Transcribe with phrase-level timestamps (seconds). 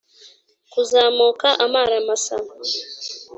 [0.71, 2.35] kuzamuka amara masa